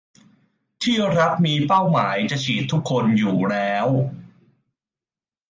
[0.83, 3.87] ที่รัฐมีเป้าหมายจะฉีดทุกคนอยู่แล้ว